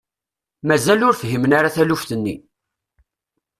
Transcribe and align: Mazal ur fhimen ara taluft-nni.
Mazal 0.67 1.01
ur 1.07 1.15
fhimen 1.21 1.51
ara 1.57 1.75
taluft-nni. 1.75 2.35